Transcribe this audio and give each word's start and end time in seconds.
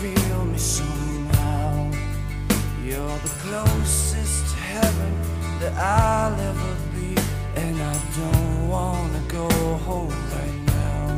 feel 0.00 0.44
me 0.44 0.58
somehow. 0.58 1.90
You're 2.84 3.18
the 3.26 3.34
closest 3.42 4.54
to 4.54 4.56
heaven 4.56 5.12
that 5.58 5.74
I'll 5.74 6.38
ever 6.50 6.74
be, 6.94 7.16
and 7.56 7.76
I 7.82 7.96
don't 8.20 8.68
wanna 8.68 9.22
go 9.26 9.48
home 9.88 10.18
right 10.36 10.60
now. 10.66 11.08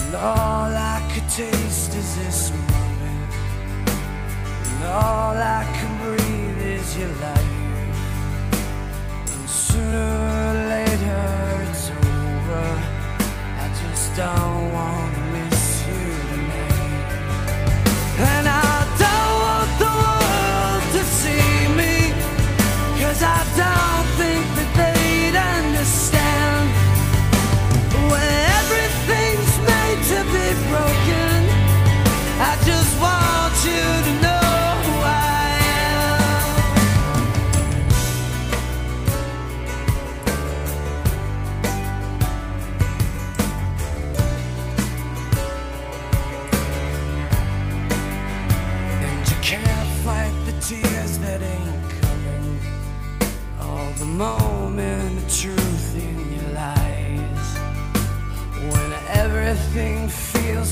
And 0.00 0.14
all 0.14 0.70
I 0.94 0.98
could 1.12 1.28
taste 1.28 1.92
is 2.02 2.10
this 2.20 2.52
moment, 2.52 3.30
and 4.68 4.84
all 4.84 5.36
I 5.36 5.62
can 5.76 5.93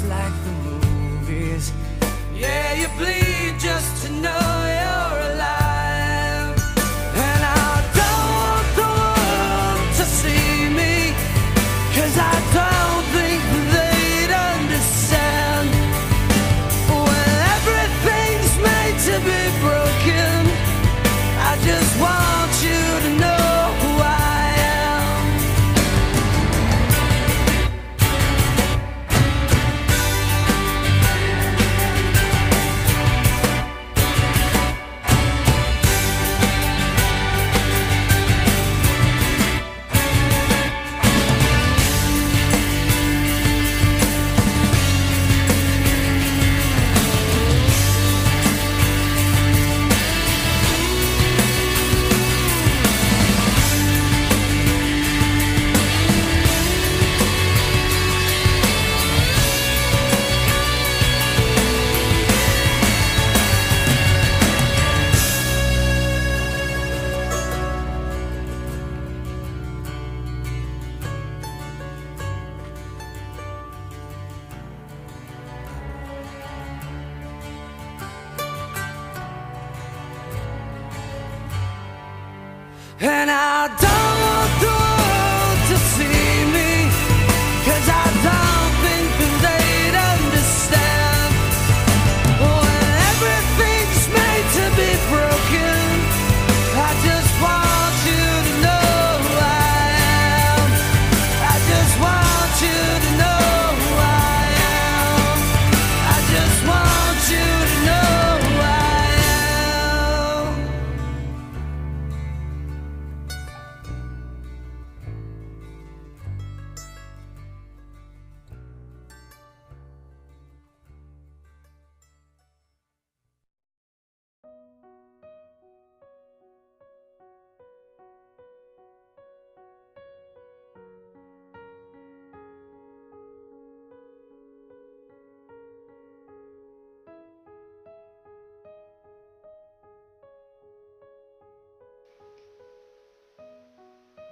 like 0.08 0.33
the 0.45 0.53
movies. 0.69 1.72
Yeah, 2.34 2.75
you 2.75 2.89
bleed 2.98 3.61
just 3.61 4.05
to 4.06 4.12
know 4.12 4.41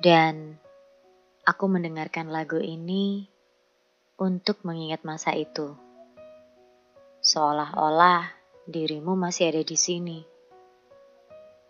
Dan 0.01 0.57
aku 1.45 1.69
mendengarkan 1.69 2.33
lagu 2.33 2.57
ini 2.57 3.29
untuk 4.17 4.65
mengingat 4.65 5.05
masa 5.05 5.37
itu. 5.37 5.77
Seolah-olah 7.21 8.33
dirimu 8.65 9.13
masih 9.13 9.53
ada 9.53 9.61
di 9.61 9.77
sini. 9.77 10.25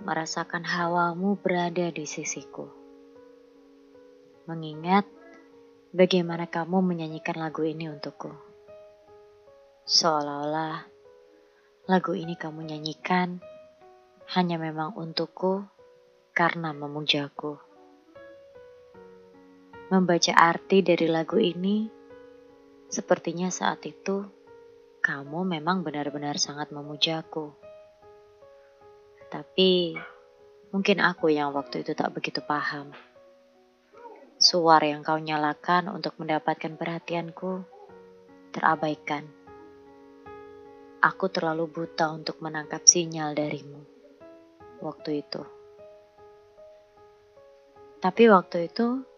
Merasakan 0.07 0.63
hawamu 0.63 1.43
berada 1.43 1.91
di 1.91 2.07
sisiku. 2.07 2.71
Mengingat 4.47 5.11
bagaimana 5.91 6.47
kamu 6.47 6.87
menyanyikan 6.87 7.35
lagu 7.35 7.67
ini 7.67 7.91
untukku. 7.91 8.31
Seolah-olah 9.91 10.87
lagu 11.91 12.15
ini 12.15 12.39
kamu 12.39 12.63
nyanyikan 12.63 13.43
hanya 14.39 14.55
memang 14.55 14.95
untukku 14.95 15.67
karena 16.31 16.71
memujaku. 16.71 17.70
Membaca 19.91 20.31
arti 20.39 20.87
dari 20.87 21.11
lagu 21.11 21.35
ini, 21.43 21.83
sepertinya 22.87 23.51
saat 23.51 23.83
itu 23.91 24.23
kamu 25.03 25.59
memang 25.59 25.83
benar-benar 25.83 26.39
sangat 26.39 26.71
memujaku. 26.71 27.51
Tapi 29.27 29.99
mungkin 30.71 31.03
aku 31.03 31.35
yang 31.35 31.51
waktu 31.51 31.83
itu 31.83 31.99
tak 31.99 32.15
begitu 32.15 32.39
paham. 32.39 32.95
Suara 34.39 34.87
yang 34.87 35.03
kau 35.03 35.19
nyalakan 35.19 35.91
untuk 35.91 36.15
mendapatkan 36.23 36.79
perhatianku 36.79 37.67
terabaikan. 38.55 39.27
Aku 41.03 41.27
terlalu 41.35 41.67
buta 41.67 42.15
untuk 42.15 42.39
menangkap 42.39 42.87
sinyal 42.87 43.35
darimu 43.35 43.83
waktu 44.87 45.27
itu. 45.27 45.43
Tapi 47.99 48.31
waktu 48.31 48.71
itu 48.71 49.10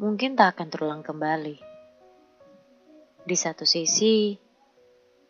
mungkin 0.00 0.32
tak 0.32 0.56
akan 0.56 0.68
terulang 0.72 1.02
kembali. 1.04 1.60
Di 3.20 3.36
satu 3.36 3.68
sisi, 3.68 4.32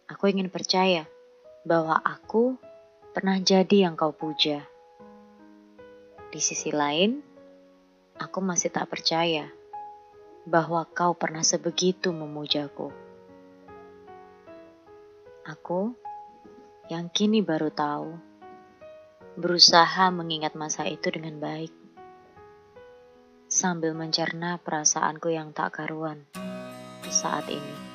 aku 0.07 0.31
ingin 0.31 0.47
percaya 0.47 1.11
bahwa 1.67 1.99
aku 1.99 2.55
pernah 3.11 3.35
jadi 3.43 3.91
yang 3.91 3.99
kau 3.99 4.15
puja. 4.15 4.63
Di 6.31 6.39
sisi 6.39 6.71
lain, 6.71 7.19
aku 8.15 8.39
masih 8.39 8.71
tak 8.71 8.87
percaya 8.87 9.51
bahwa 10.47 10.87
kau 10.87 11.19
pernah 11.19 11.43
sebegitu 11.43 12.15
memujaku. 12.15 12.95
Aku 15.51 15.99
yang 16.87 17.11
kini 17.11 17.43
baru 17.43 17.75
tahu, 17.75 18.15
berusaha 19.35 20.15
mengingat 20.15 20.55
masa 20.55 20.87
itu 20.87 21.11
dengan 21.11 21.43
baik, 21.43 21.75
sambil 23.61 23.93
mencerna 23.93 24.57
perasaanku 24.57 25.29
yang 25.37 25.53
tak 25.53 25.77
karuan 25.77 26.25
saat 27.12 27.45
ini. 27.53 27.90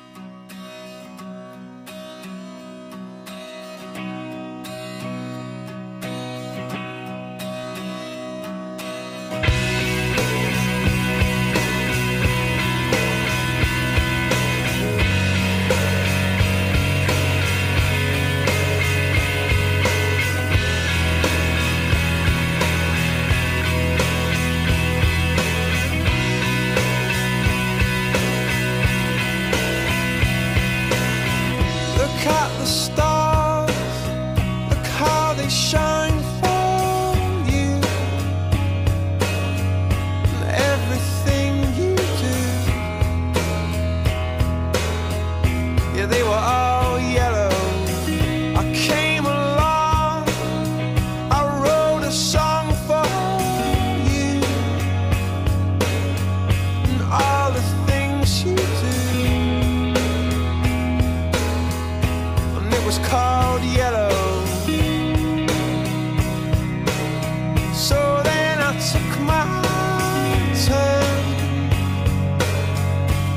was 62.86 62.98
called 62.98 63.62
yellow. 63.62 64.10
So 67.74 68.22
then 68.22 68.60
I 68.60 68.72
took 68.90 69.10
my 69.32 69.44
turn. 70.64 71.24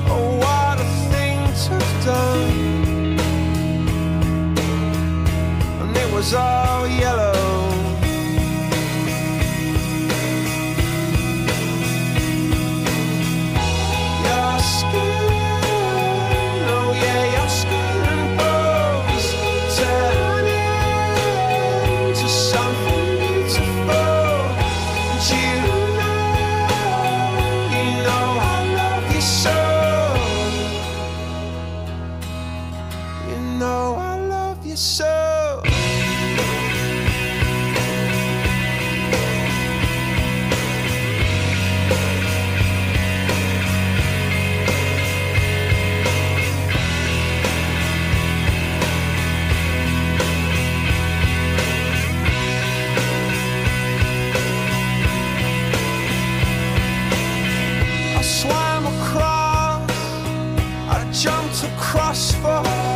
Oh, 0.07 0.37
what 0.37 0.79
a 0.79 0.89
thing 1.09 1.39
to 1.63 1.71
have 1.83 2.05
done! 2.05 3.19
And 5.81 5.97
it 5.97 6.13
was 6.13 6.35
all 6.35 6.87
yellow. 6.87 7.28
You 25.19 25.58
asked 62.19 62.35
for. 62.41 62.88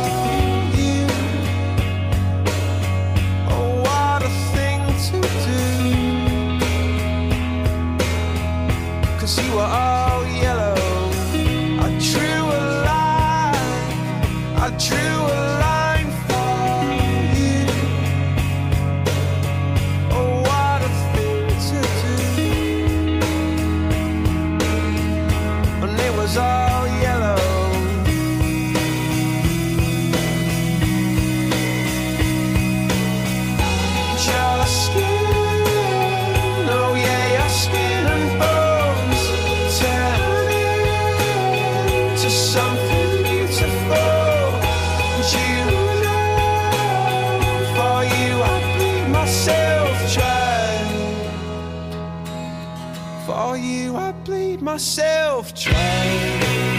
self-trained 55.14 56.73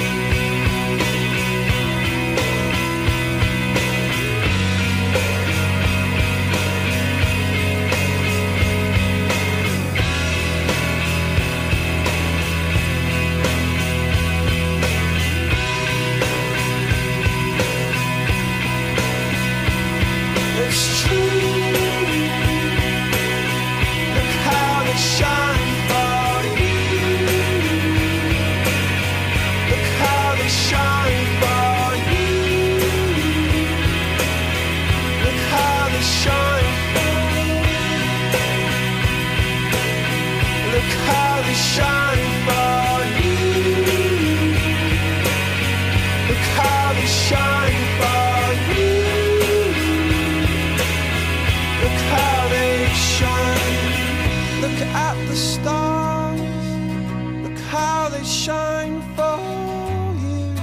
shine. 36.02 36.74
Look 40.74 40.92
how 41.08 41.42
they 41.46 41.54
shine 41.54 42.30
for 42.46 42.96
you. 43.20 43.36
Look 46.30 46.46
how 46.60 46.94
they 46.94 47.08
shine 47.08 47.82
for 48.00 48.40
you. 48.72 48.94
Look 51.84 52.00
how 52.14 52.50
they 52.50 52.88
shine. 53.16 54.62
Look 54.62 54.80
at 55.08 55.16
the 55.30 55.36
stars. 55.36 56.42
Look 57.44 57.60
how 57.74 58.10
they 58.10 58.24
shine 58.24 59.02
for 59.16 59.40
you. 60.24 60.56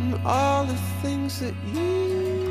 And 0.00 0.14
all 0.26 0.64
the 0.64 0.78
things 1.02 1.40
that 1.40 1.54
you 1.74 2.49